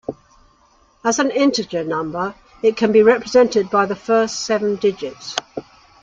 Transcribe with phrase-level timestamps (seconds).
[1.05, 5.35] As an integer number, it can be represented by the first seven digits.